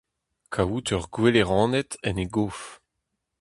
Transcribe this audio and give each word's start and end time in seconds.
Kaout 0.53 0.87
ur 0.95 1.03
gwele 1.13 1.43
raned 1.49 1.89
en 2.07 2.19
e 2.23 2.25
gof. 2.33 2.61